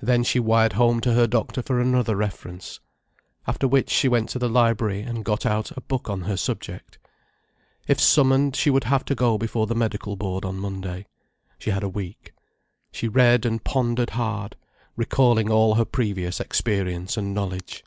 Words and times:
Then 0.00 0.24
she 0.24 0.40
wired 0.40 0.72
home 0.72 0.98
to 1.02 1.12
her 1.12 1.26
doctor 1.26 1.60
for 1.60 1.78
another 1.78 2.16
reference. 2.16 2.80
After 3.46 3.68
which 3.68 3.90
she 3.90 4.08
went 4.08 4.30
to 4.30 4.38
the 4.38 4.48
library 4.48 5.02
and 5.02 5.26
got 5.26 5.44
out 5.44 5.76
a 5.76 5.82
book 5.82 6.08
on 6.08 6.22
her 6.22 6.38
subject. 6.38 6.98
If 7.86 8.00
summoned, 8.00 8.56
she 8.56 8.70
would 8.70 8.84
have 8.84 9.04
to 9.04 9.14
go 9.14 9.36
before 9.36 9.66
the 9.66 9.74
medical 9.74 10.16
board 10.16 10.42
on 10.46 10.56
Monday. 10.58 11.04
She 11.58 11.68
had 11.68 11.82
a 11.82 11.88
week. 11.90 12.32
She 12.92 13.08
read 13.08 13.44
and 13.44 13.62
pondered 13.62 14.08
hard, 14.16 14.56
recalling 14.96 15.50
all 15.50 15.74
her 15.74 15.84
previous 15.84 16.40
experience 16.40 17.18
and 17.18 17.34
knowledge. 17.34 17.84